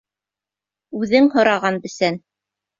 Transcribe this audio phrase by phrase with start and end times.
[1.01, 2.21] Үҙең һораған бесән.